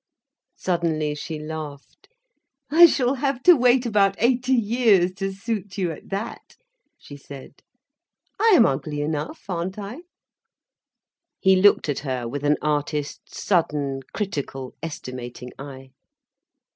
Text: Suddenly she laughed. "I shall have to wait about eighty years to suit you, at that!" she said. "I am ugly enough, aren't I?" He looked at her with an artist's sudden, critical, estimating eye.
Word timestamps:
Suddenly 0.55 1.13
she 1.13 1.37
laughed. 1.37 2.07
"I 2.71 2.87
shall 2.87 3.13
have 3.13 3.43
to 3.43 3.55
wait 3.55 3.85
about 3.85 4.15
eighty 4.17 4.53
years 4.55 5.13
to 5.17 5.31
suit 5.31 5.77
you, 5.77 5.91
at 5.91 6.09
that!" 6.09 6.55
she 6.97 7.15
said. 7.15 7.61
"I 8.39 8.53
am 8.55 8.65
ugly 8.65 9.01
enough, 9.01 9.45
aren't 9.47 9.77
I?" 9.77 9.99
He 11.39 11.55
looked 11.55 11.87
at 11.87 11.99
her 11.99 12.27
with 12.27 12.43
an 12.43 12.57
artist's 12.63 13.43
sudden, 13.43 13.99
critical, 14.11 14.73
estimating 14.81 15.51
eye. 15.59 15.91